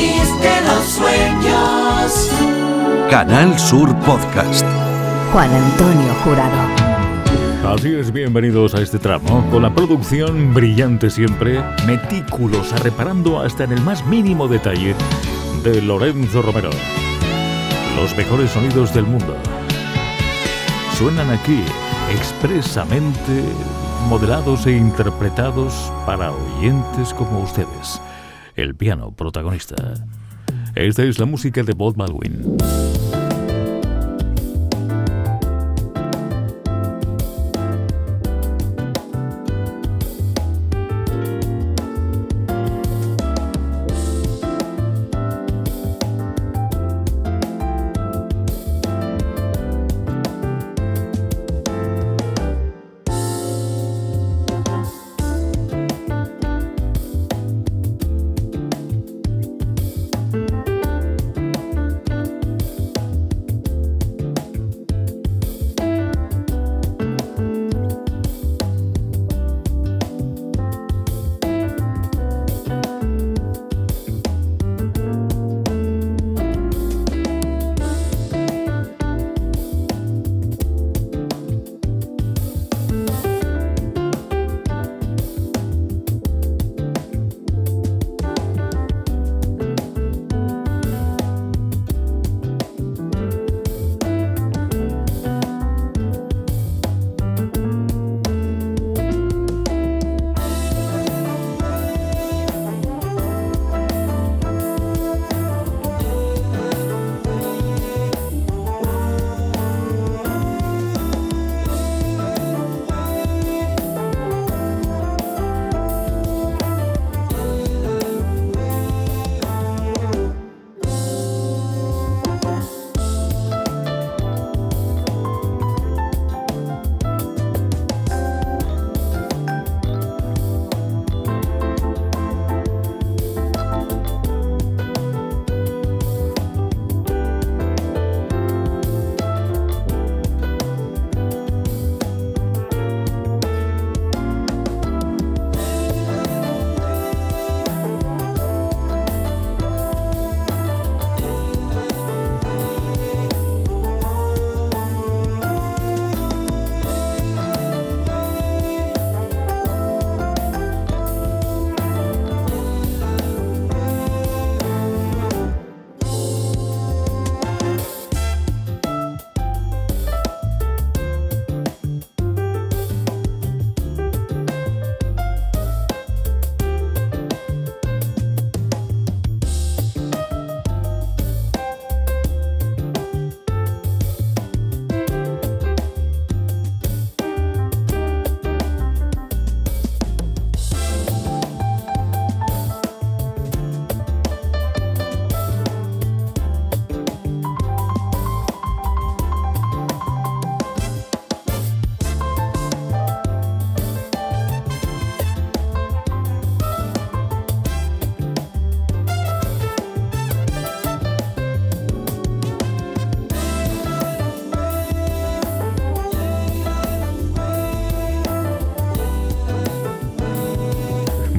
[0.00, 2.30] país de los sueños.
[3.10, 4.64] Canal Sur Podcast.
[5.32, 7.74] Juan Antonio Jurado.
[7.74, 13.72] Así es, bienvenidos a este tramo, con la producción brillante siempre, metículosa, reparando hasta en
[13.72, 14.94] el más mínimo detalle
[15.62, 16.70] de Lorenzo Romero.
[17.96, 19.36] Los mejores sonidos del mundo
[20.96, 21.62] suenan aquí,
[22.10, 23.44] expresamente
[24.08, 28.00] modelados e interpretados para oyentes como ustedes.
[28.60, 29.94] El piano protagonista.
[30.74, 32.58] Esta es la música de Bob Baldwin.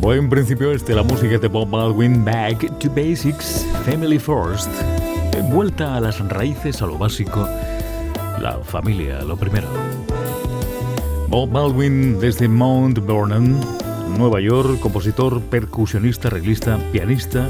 [0.04, 4.70] En principio este, la música de Bob Baldwin, Back to Basics, Family First,
[5.52, 7.48] vuelta a las raíces, a lo básico,
[8.42, 9.68] la familia, lo primero.
[11.30, 13.58] Bob Baldwin desde Mount Vernon,
[14.18, 17.48] Nueva York, compositor, percusionista, arreglista, pianista,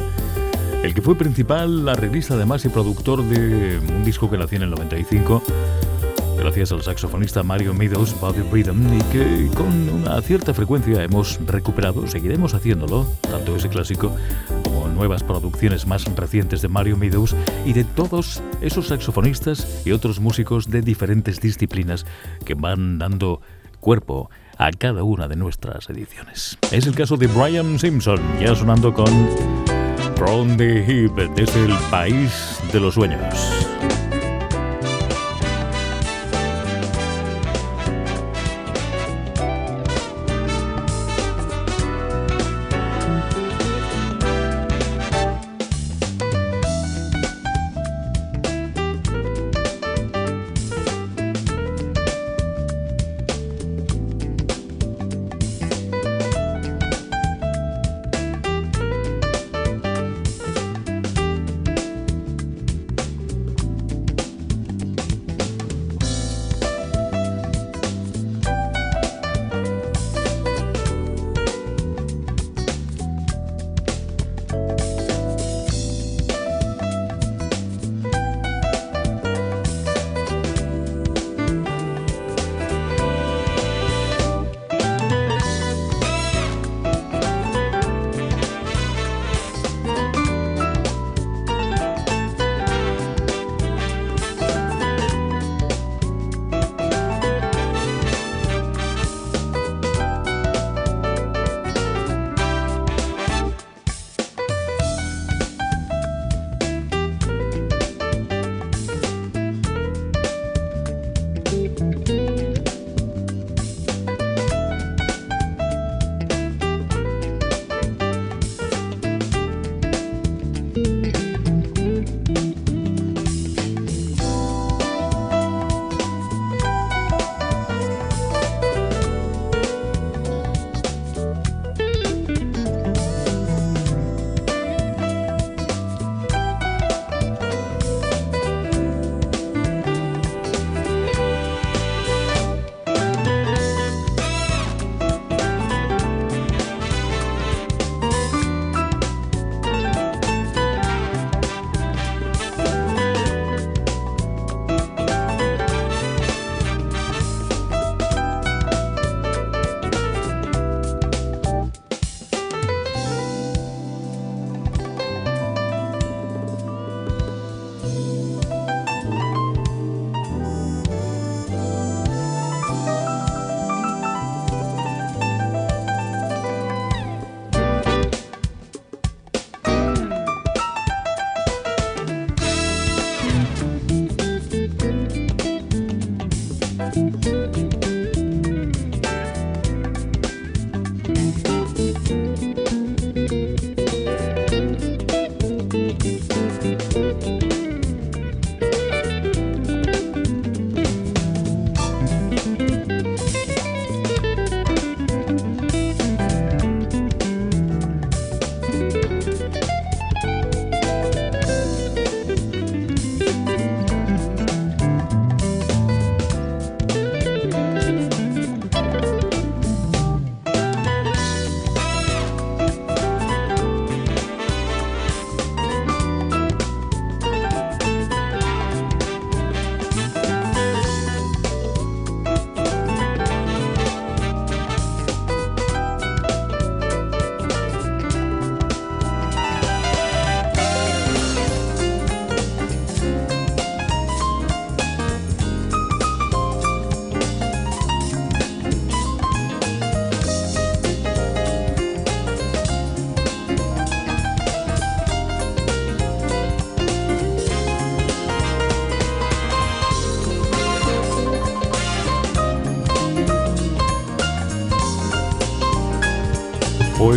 [0.83, 4.69] el que fue principal arreglista además y productor de un disco que nació en el
[4.69, 5.41] 95
[6.41, 12.07] gracias al saxofonista Mario Meadows, Body Rhythm, y que con una cierta frecuencia hemos recuperado,
[12.07, 14.15] seguiremos haciéndolo, tanto ese clásico
[14.63, 20.19] como nuevas producciones más recientes de Mario Meadows y de todos esos saxofonistas y otros
[20.19, 22.07] músicos de diferentes disciplinas
[22.43, 23.41] que van dando
[23.79, 26.57] cuerpo a cada una de nuestras ediciones.
[26.71, 29.29] Es el caso de Brian Simpson, ya sonando con
[30.15, 34.00] From the Hip desde el país de los sueños.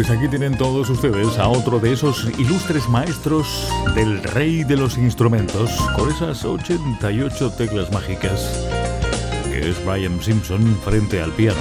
[0.06, 4.98] Pues aquí tienen todos ustedes a otro de esos ilustres maestros del rey de los
[4.98, 8.68] instrumentos, con esas 88 teclas mágicas,
[9.50, 11.58] que es Brian Simpson frente al piano.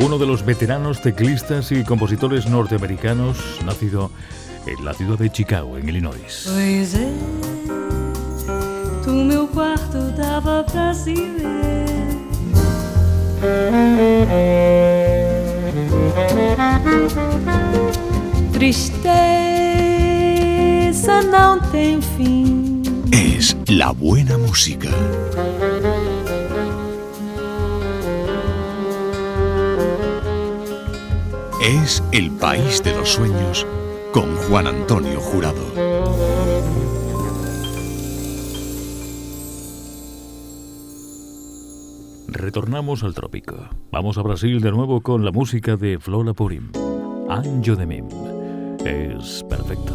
[0.00, 4.12] Uno de los veteranos teclistas y compositores norteamericanos, nacido
[4.68, 6.32] en la ciudad de Chicago, en Illinois.
[6.32, 6.86] Se
[14.22, 14.83] ver.
[18.52, 19.12] Tristeza
[21.22, 21.94] não tem.
[23.12, 24.88] Es la buena música.
[31.60, 33.66] Es el país de los sueños
[34.12, 35.93] con Juan Antonio Jurado.
[42.54, 43.68] Retornamos al trópico.
[43.90, 46.70] Vamos a Brasil de nuevo con la música de Flora Purim.
[47.28, 48.06] Anjo de Mim.
[48.84, 49.92] Es perfecto.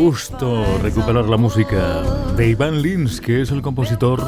[0.00, 2.00] Gusto recuperar la música
[2.34, 4.18] de Iván Lins, que es el compositor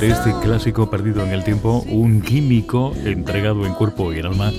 [0.00, 4.50] de este clásico perdido en el tiempo, un químico entregado en cuerpo y en alma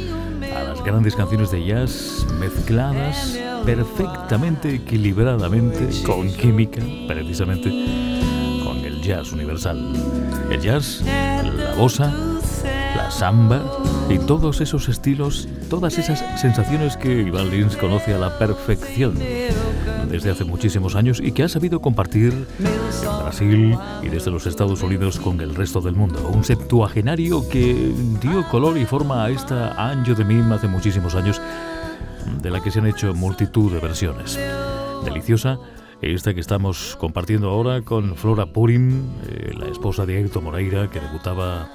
[0.56, 7.70] a las grandes canciones de jazz mezcladas perfectamente, equilibradamente, con química, precisamente
[8.64, 9.94] con el jazz universal.
[10.52, 12.14] El jazz, la bossa,
[12.96, 13.64] la samba
[14.10, 19.16] y todos esos estilos, todas esas sensaciones que Iván Lins conoce a la perfección
[20.12, 22.34] desde hace muchísimos años y que ha sabido compartir
[23.24, 26.30] Brasil y desde los Estados Unidos con el resto del mundo.
[26.34, 31.42] Un septuagenario que dio color y forma a esta Anjo de Mim hace muchísimos años,
[32.42, 34.38] de la que se han hecho multitud de versiones.
[35.06, 35.58] Deliciosa
[36.02, 41.00] esta que estamos compartiendo ahora con Flora Purim, eh, la esposa de Héctor Moreira, que
[41.00, 41.70] debutaba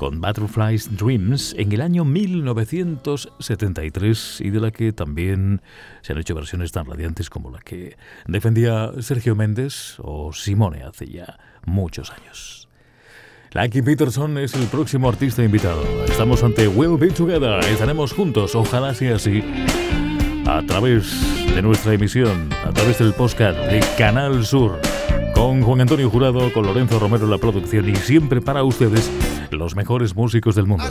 [0.00, 5.60] con Butterfly's Dreams en el año 1973 y de la que también
[6.00, 11.06] se han hecho versiones tan radiantes como la que defendía Sergio Méndez o Simone hace
[11.06, 12.66] ya muchos años.
[13.52, 15.82] Lucky Peterson es el próximo artista invitado.
[16.06, 17.62] Estamos ante We'll Be Together.
[17.66, 19.44] Estaremos juntos, ojalá sea así,
[20.46, 21.14] a través
[21.54, 24.80] de nuestra emisión, a través del podcast de Canal Sur,
[25.40, 29.10] con Juan Antonio Jurado, con Lorenzo Romero la producción y siempre para ustedes
[29.50, 30.84] los mejores músicos del mundo.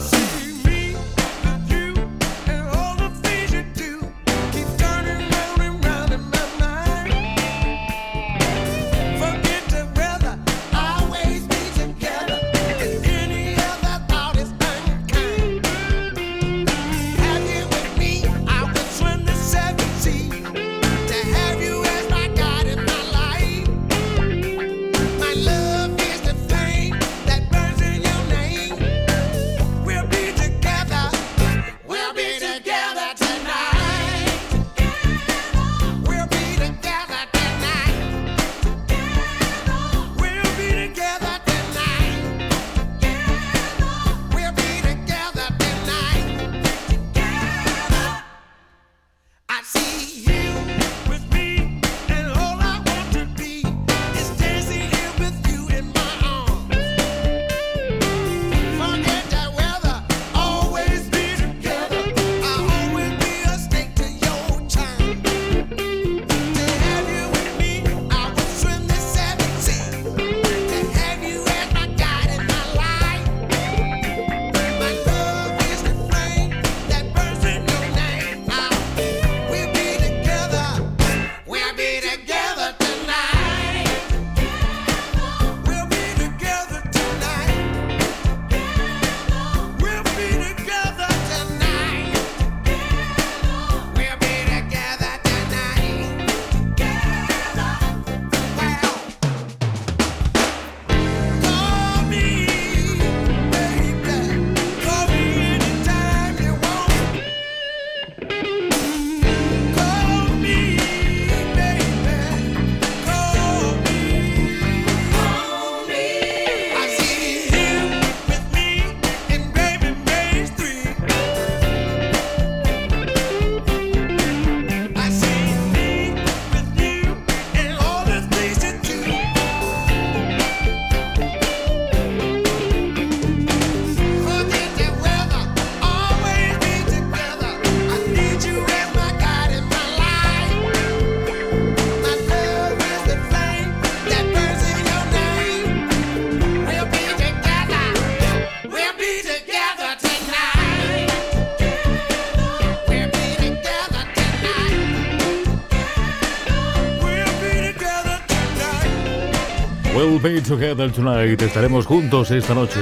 [160.50, 161.42] Together Tonight.
[161.44, 162.80] Estaremos juntos esta noche.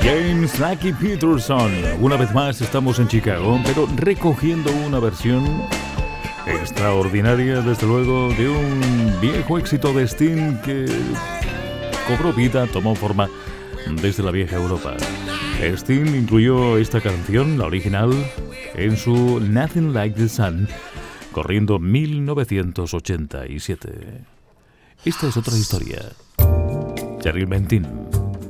[0.00, 1.72] James Lucky Peterson.
[2.00, 5.64] Una vez más estamos en Chicago, pero recogiendo una versión
[6.46, 10.86] extraordinaria, desde luego, de un viejo éxito de Sting que
[12.06, 13.28] cobró vida, tomó forma
[14.00, 14.94] desde la vieja Europa.
[15.60, 18.12] Sting incluyó esta canción, la original,
[18.76, 20.68] en su Nothing Like the Sun,
[21.32, 24.22] corriendo 1987.
[25.04, 25.98] Esta es otra historia.
[27.24, 27.86] Cheryl Bentin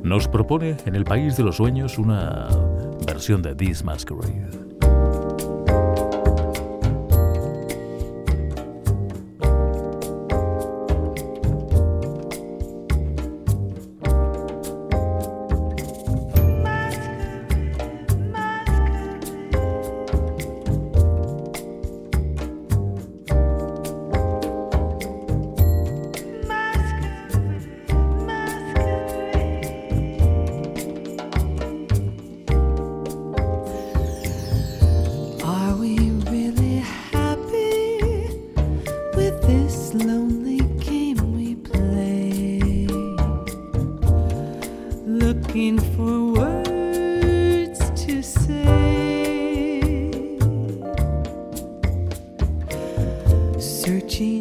[0.03, 2.49] nos propone en el país de los sueños una
[3.07, 4.64] versión de This Masquerade.
[53.85, 54.34] searching.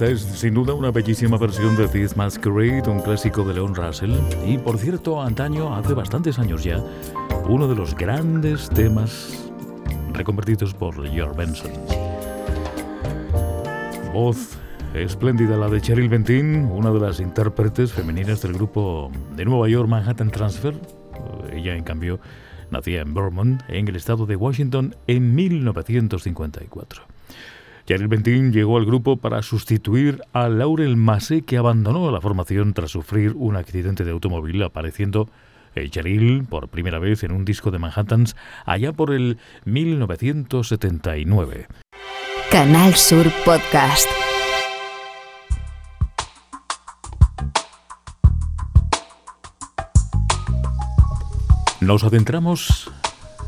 [0.00, 4.14] Esta es sin duda una bellísima versión de This Masquerade, un clásico de Leon Russell.
[4.46, 6.82] Y por cierto, antaño, hace bastantes años ya,
[7.46, 9.52] uno de los grandes temas
[10.14, 11.70] reconvertidos por George Benson.
[14.14, 14.56] Voz
[14.94, 19.86] espléndida la de Cheryl Bentin, una de las intérpretes femeninas del grupo de Nueva York
[19.86, 20.80] Manhattan Transfer.
[21.52, 22.20] Ella, en cambio,
[22.70, 27.19] nacía en Vermont, en el estado de Washington, en 1954.
[27.90, 32.92] Cheryl Bentin llegó al grupo para sustituir a Laurel Massey, que abandonó la formación tras
[32.92, 35.28] sufrir un accidente de automóvil, apareciendo
[35.74, 41.66] Cheryl por primera vez en un disco de Manhattans allá por el 1979.
[42.52, 44.08] Canal Sur Podcast.
[51.80, 52.88] Nos adentramos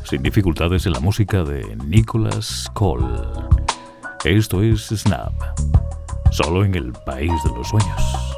[0.03, 3.62] sin dificultades en la música de Nicholas Cole.
[4.25, 5.33] Esto es Snap,
[6.31, 8.32] solo en el país de los sueños.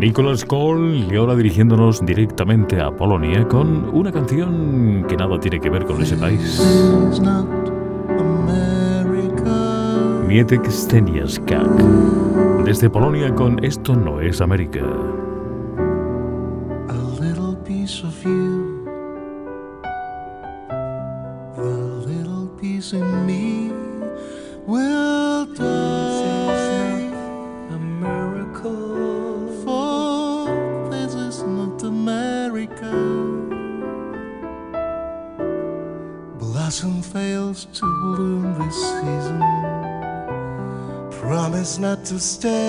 [0.00, 5.68] Nicholas Cole y ahora dirigiéndonos directamente a Polonia con una canción que nada tiene que
[5.68, 6.58] ver con ese país.
[10.26, 11.68] Mietek Steniaskak.
[12.64, 14.80] Desde Polonia con Esto no es América.
[42.20, 42.59] stay.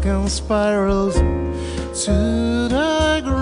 [0.00, 1.14] broken spirals
[2.04, 3.39] to the ground.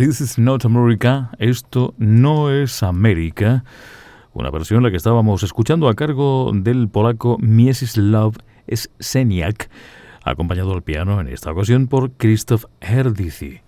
[0.00, 3.64] This is not America, esto no es América,
[4.32, 8.32] una versión la que estábamos escuchando a cargo del polaco Mieczysław
[8.98, 9.68] Seniak,
[10.24, 13.60] acompañado al piano en esta ocasión por Krzysztof Herdici.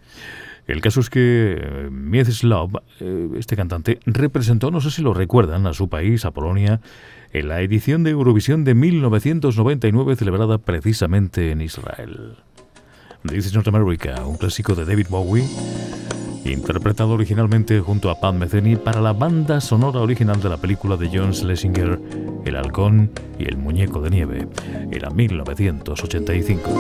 [0.67, 5.67] El caso es que eh, Mieczysław, eh, este cantante, representó, no sé si lo recuerdan,
[5.67, 6.81] a su país, a Polonia,
[7.35, 12.37] en la edición de Eurovisión de 1999 celebrada precisamente en Israel.
[13.29, 15.45] This is Not America, un clásico de David Bowie,
[16.45, 21.11] interpretado originalmente junto a Pat Metheny para la banda sonora original de la película de
[21.13, 22.01] John Schlesinger,
[22.45, 24.49] El halcón y el muñeco de nieve,
[24.91, 26.71] era 1985.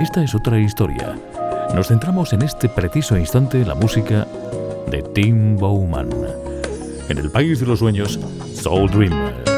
[0.00, 1.16] Esta es otra historia
[1.74, 4.26] nos centramos en este preciso instante en la música
[4.90, 6.10] de Tim Bowman.
[7.08, 8.18] En el país de los sueños,
[8.54, 9.49] Soul Dreamer.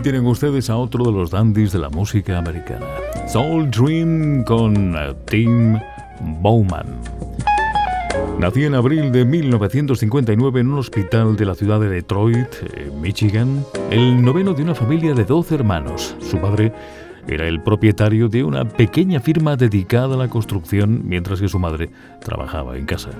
[0.00, 2.86] Tienen ustedes a otro de los dandies de la música americana.
[3.28, 5.78] Soul Dream con eh, Tim
[6.40, 6.86] Bowman.
[8.38, 12.48] Nací en abril de 1959 en un hospital de la ciudad de Detroit,
[13.00, 16.16] Michigan, el noveno de una familia de 12 hermanos.
[16.20, 16.72] Su padre
[17.28, 21.90] era el propietario de una pequeña firma dedicada a la construcción, mientras que su madre
[22.20, 23.10] trabajaba en casa.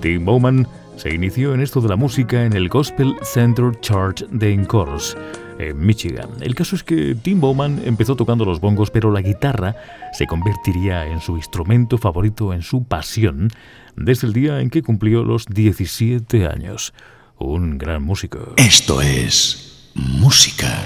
[0.00, 4.52] Tim Bowman se inició en esto de la música en el Gospel Center Church de
[4.52, 5.16] Encores,
[5.58, 6.30] en Michigan.
[6.40, 9.74] El caso es que Tim Bowman empezó tocando los bongos, pero la guitarra
[10.12, 13.50] se convertiría en su instrumento favorito, en su pasión,
[13.96, 16.92] desde el día en que cumplió los 17 años.
[17.38, 18.54] Un gran músico.
[18.56, 20.84] Esto es música.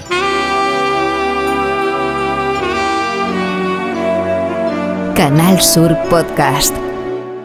[5.15, 6.80] Canal Sur Podcast.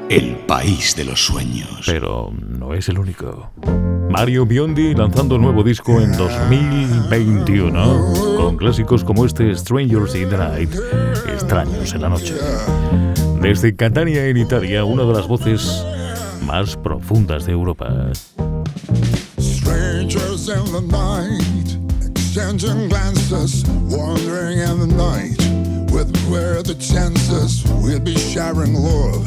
[0.08, 1.82] El país de los sueños.
[1.84, 3.50] Pero no es el único.
[4.08, 10.72] Mario Biondi lanzando nuevo disco en 2021 con clásicos como este Strangers in the Night,
[11.32, 12.34] Extraños en la Noche.
[13.42, 15.84] Desde Catania en Italia, una de las voces
[16.44, 18.12] más profundas de Europa.
[19.40, 21.80] Strangers in the night,
[22.14, 25.36] exchanging glances, wandering in the night.
[25.90, 29.26] With where the chances we'd be sharing love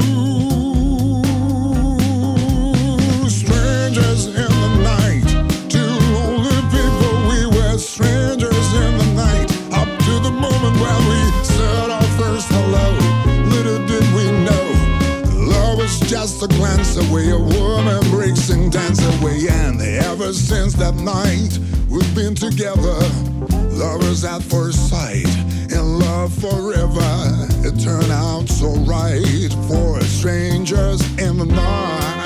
[16.93, 19.47] Glance away, a woman breaks and dance away.
[19.49, 21.57] And ever since that night,
[21.89, 22.99] we've been together,
[23.75, 25.27] lovers at first sight,
[25.71, 27.01] in love forever.
[27.63, 32.20] It turned out so right for strangers in the night.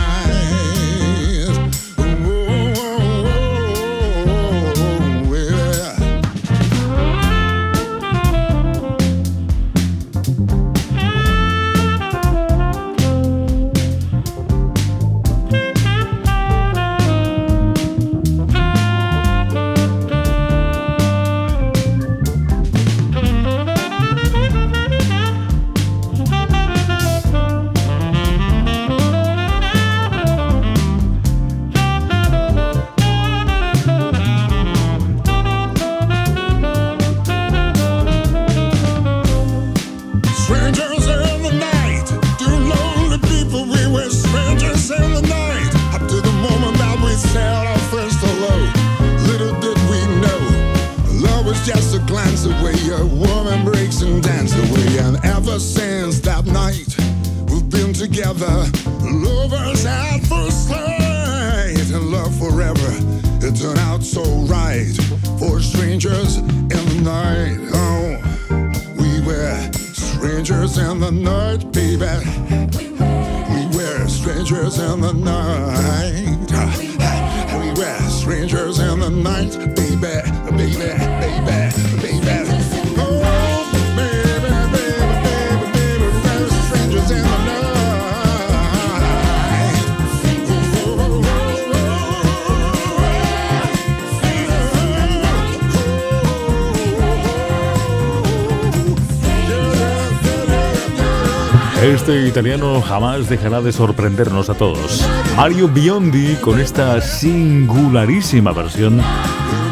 [102.06, 105.03] Este italiano jamás dejará de sorprendernos a todos.
[105.36, 108.97] Mario Biondi con esta singularísima versión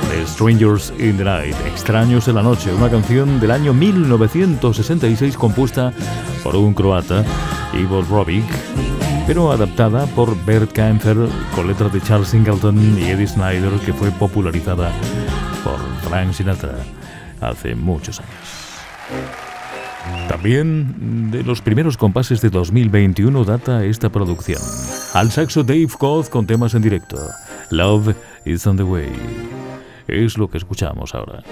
[0.10, 5.94] de Strangers in the Night, Extraños en la Noche, una canción del año 1966 compuesta
[6.42, 7.24] por un croata,
[7.80, 8.46] Ivo Robic,
[9.28, 11.18] pero adaptada por Bert Kaempfer
[11.54, 14.92] con letras de Charles Singleton y Eddie Snyder, que fue popularizada
[15.64, 15.78] por
[16.10, 16.78] Frank Sinatra
[17.42, 19.53] hace muchos años.
[20.28, 24.62] También de los primeros compases de 2021 data esta producción.
[25.14, 27.18] Al saxo Dave Koz con temas en directo.
[27.70, 29.12] Love is on the way.
[30.08, 31.44] Es lo que escuchamos ahora.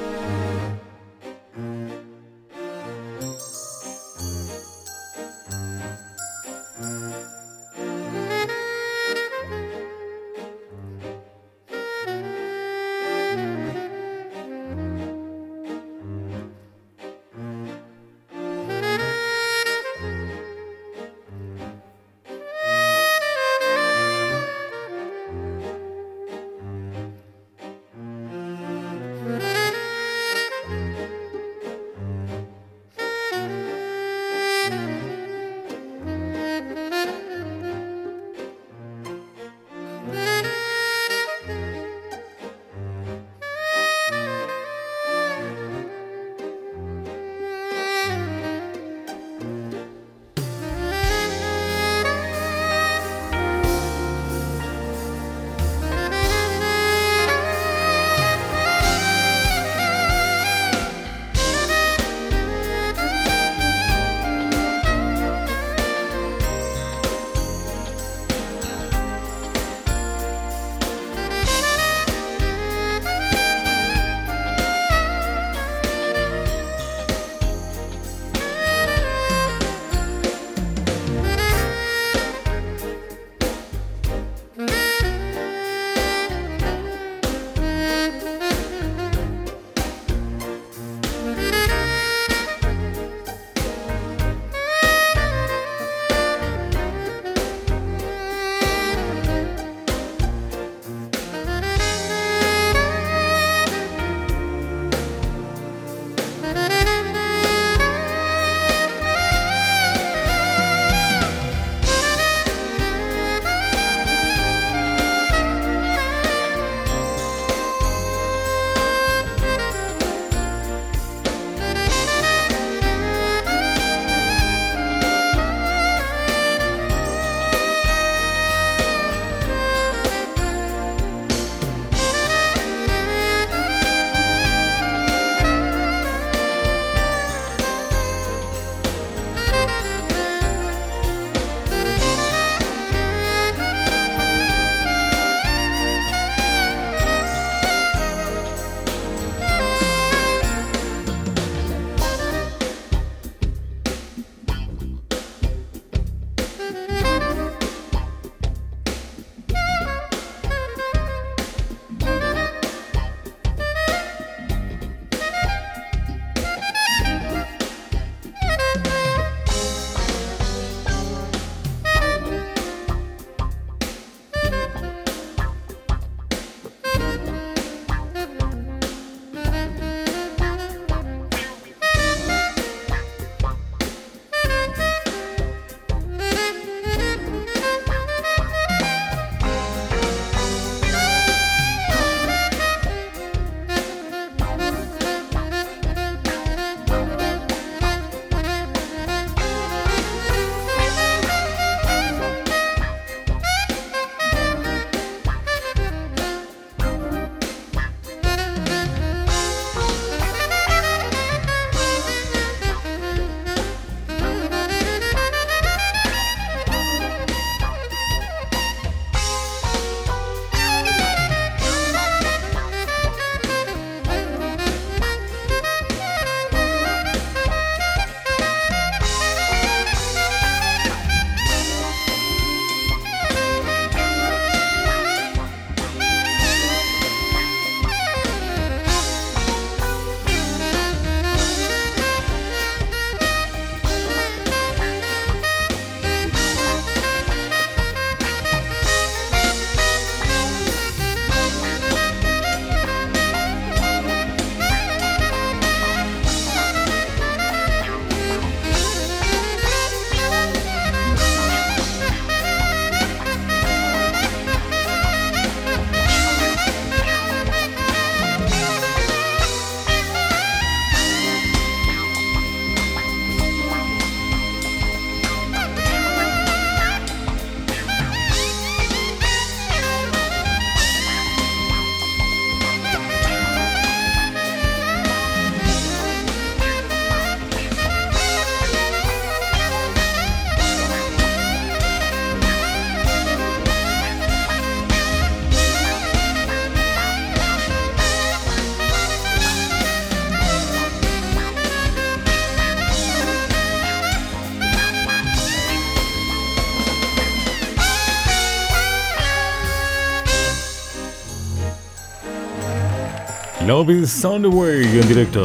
[313.81, 315.41] Love is on the way en directo.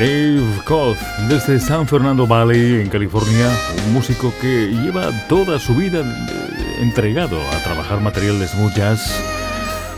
[0.00, 0.96] Dave Koth,
[1.28, 3.50] desde San Fernando Valley, en California,
[3.86, 9.20] un músico que lleva toda su vida eh, entregado a trabajar material de smooth jazz,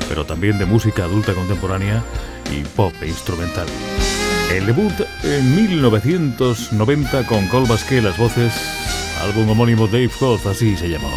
[0.08, 2.02] pero también de música adulta contemporánea
[2.50, 3.68] y pop e instrumental.
[4.52, 8.52] El debut en 1990 con Cole Basquet las voces,
[9.22, 11.08] álbum homónimo Dave Koth, así se llamó.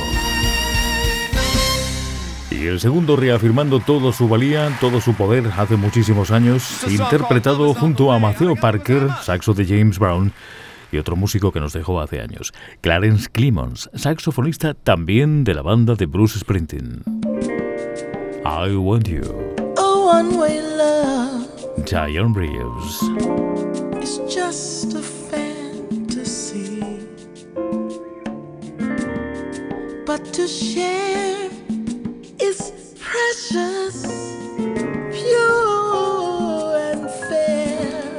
[2.62, 8.12] Y el segundo reafirmando toda su valía, todo su poder hace muchísimos años, interpretado junto
[8.12, 10.32] a Maceo Parker, saxo de James Brown,
[10.92, 15.96] y otro músico que nos dejó hace años, Clarence Clemons, saxofonista también de la banda
[15.96, 17.04] de Bruce Springsteen.
[18.46, 19.24] I Want You,
[19.78, 21.48] A one-way love
[21.86, 23.02] Diane Reeves.
[24.04, 26.80] is just a fantasy,
[30.06, 31.50] but to share
[32.52, 34.04] is precious,
[35.16, 38.12] pure and fair.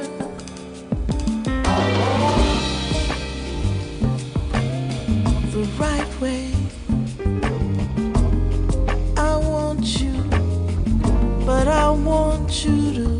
[5.51, 6.51] The right way.
[9.17, 10.15] I want you,
[11.45, 13.12] but I want you to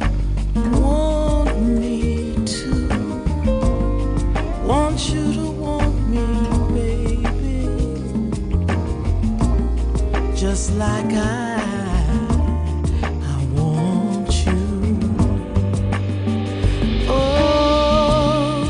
[10.63, 11.59] Just like I,
[13.03, 14.97] I want you.
[17.09, 18.63] Oh,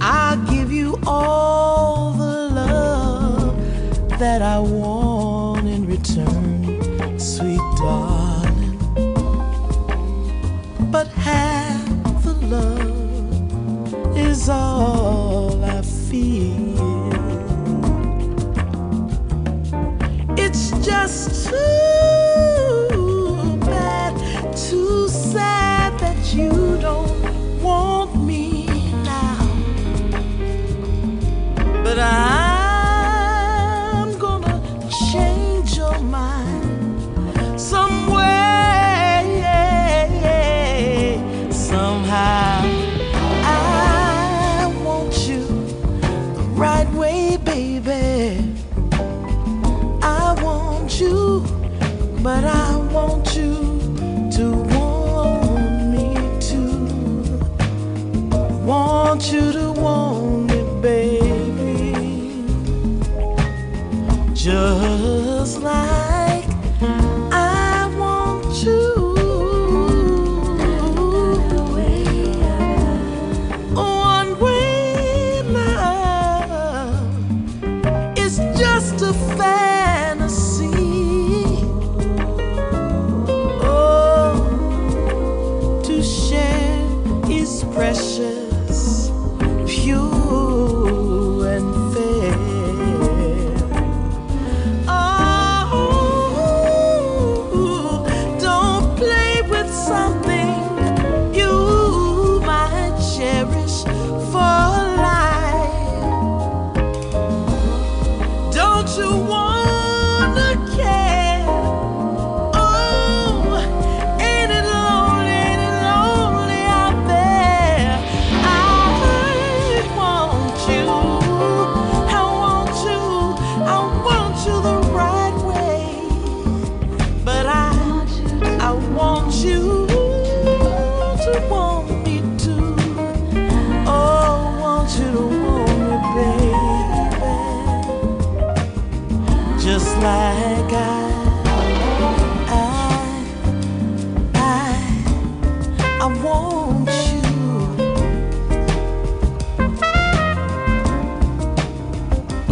[0.00, 3.58] I'll give you all the love
[4.20, 8.78] that I want in return, sweet darling.
[10.92, 14.93] But half the love is all
[43.46, 45.46] I want you
[46.34, 48.56] the right way, baby.
[50.02, 51.44] I want you,
[52.24, 53.54] but I want you
[54.32, 56.86] to want me too.
[58.64, 62.44] Want you to want me, baby.
[64.34, 65.93] Just like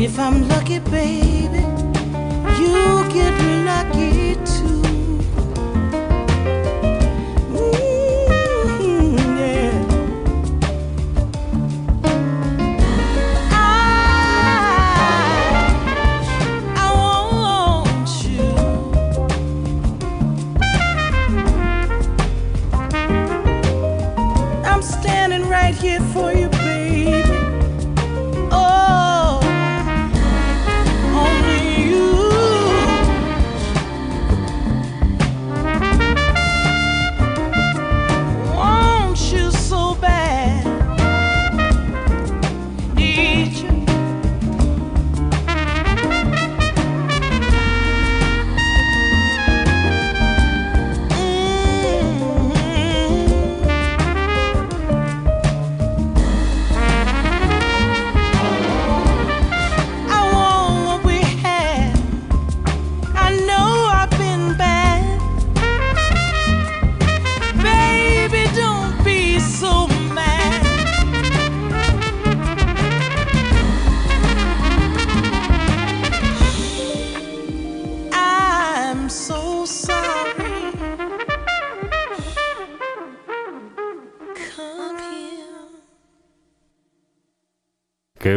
[0.05, 1.63] If I'm lucky, baby,
[2.59, 4.12] you get lucky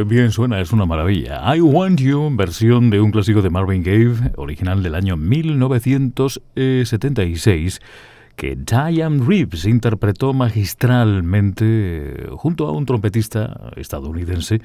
[0.05, 1.41] bien suena, es una maravilla.
[1.55, 7.81] I Want You, versión de un clásico de Marvin Gaye, original del año 1976,
[8.35, 14.61] que Diane Reeves interpretó magistralmente junto a un trompetista estadounidense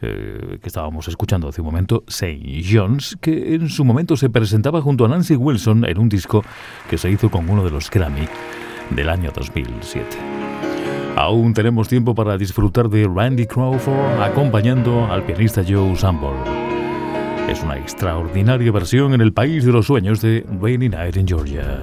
[0.00, 2.62] eh, que estábamos escuchando hace un momento, St.
[2.70, 6.44] John's, que en su momento se presentaba junto a Nancy Wilson en un disco
[6.88, 8.28] que se hizo con uno de los Grammy
[8.90, 10.37] del año 2007.
[11.18, 16.30] Aún tenemos tiempo para disfrutar de Randy Crawford acompañando al pianista Joe Sample.
[17.48, 21.82] Es una extraordinaria versión en el país de los sueños de Rainy Night in Georgia.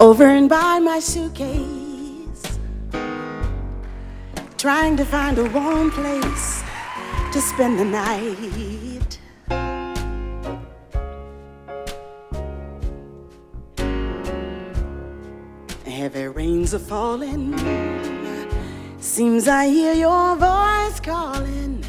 [0.00, 2.58] Over and by my suitcase,
[4.58, 6.64] trying to find a warm place
[7.32, 9.16] to spend the night.
[15.86, 17.54] Heavy rains are falling.
[19.00, 21.82] Seems I hear your voice calling.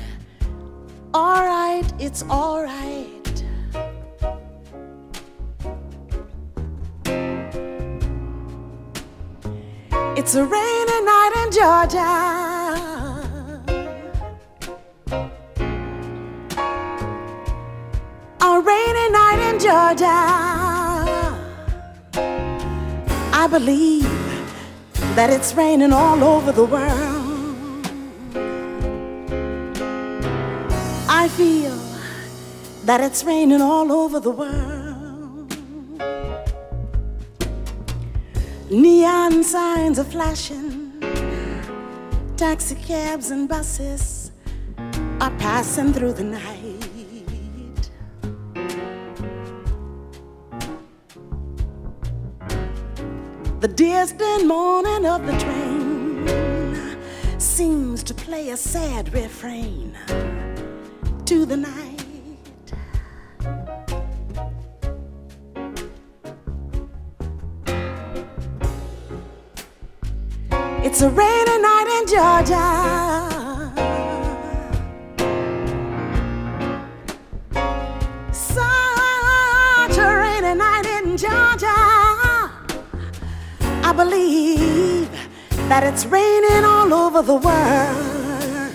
[1.14, 3.44] All right, it's all right.
[10.16, 12.08] It's a rainy night in Georgia.
[18.42, 20.18] A rainy night in Georgia.
[23.34, 24.21] I believe
[25.16, 27.86] that it's raining all over the world.
[31.10, 31.78] I feel
[32.86, 35.54] that it's raining all over the world.
[38.70, 40.94] Neon signs are flashing,
[42.38, 44.32] taxi cabs and buses
[45.20, 46.61] are passing through the night.
[53.62, 56.98] The distant moaning of the train
[57.40, 59.96] seems to play a sad refrain
[61.26, 62.02] to the night.
[70.84, 73.01] It's a rainy night in Georgia.
[84.04, 85.12] Believe
[85.70, 88.74] that it's raining all over the world.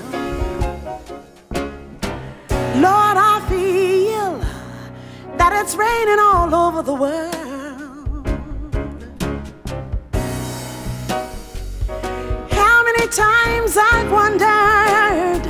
[2.87, 4.33] Lord, I feel
[5.37, 7.35] that it's raining all over the world.
[12.61, 15.45] How many times I've wondered,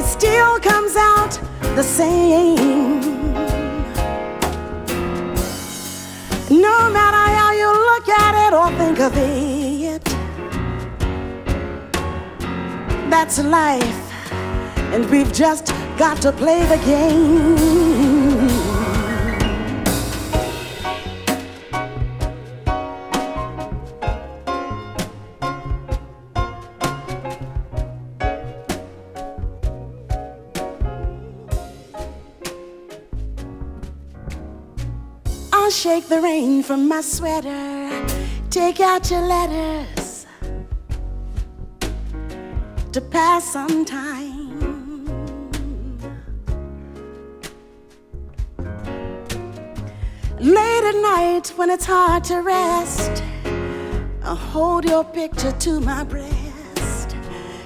[0.00, 1.38] it still comes out
[1.76, 2.75] the same.
[9.00, 10.04] Of it,
[13.10, 14.12] that's life,
[14.92, 15.66] and we've just
[15.98, 17.56] got to play the game.
[35.52, 37.75] I'll shake the rain from my sweater.
[38.56, 40.24] Take out your letters
[42.90, 45.04] to pass some time.
[50.40, 53.22] Late at night when it's hard to rest,
[54.22, 57.14] I'll hold your picture to my breast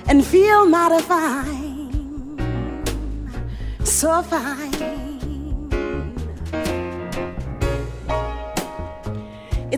[0.08, 2.36] and feel mighty fine,
[3.84, 4.99] so fine.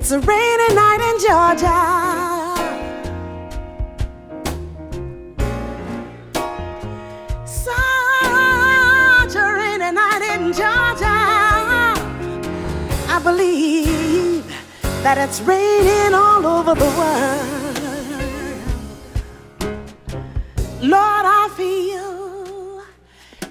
[0.03, 1.79] It's a rainy night in Georgia.
[7.47, 7.77] Such
[9.37, 11.21] a rainy night in Georgia.
[13.15, 14.45] I believe
[15.05, 17.79] that it's raining all over the world.
[20.83, 22.83] Lord, I feel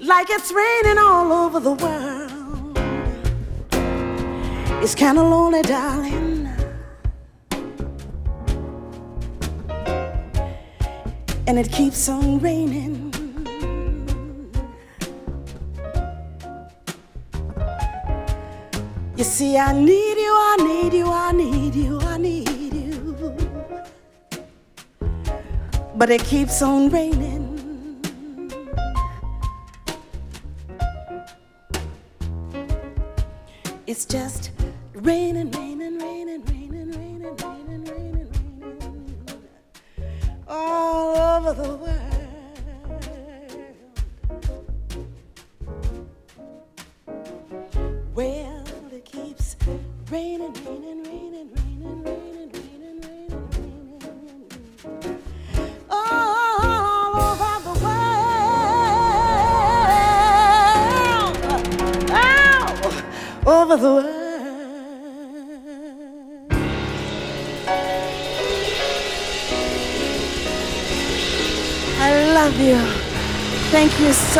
[0.06, 2.78] like it's raining all over the world.
[4.84, 6.31] It's kind of lonely, darling.
[11.52, 13.14] And it keeps on raining.
[19.18, 23.36] You see, I need you, I need you, I need you, I need you.
[25.98, 28.00] But it keeps on raining.
[33.86, 34.51] It's just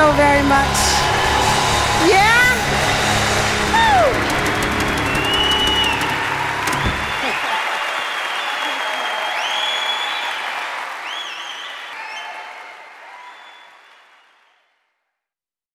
[0.02, 0.81] so very much.